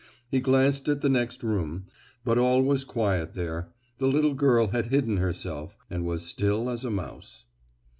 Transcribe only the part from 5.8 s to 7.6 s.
and was as still as a mouse.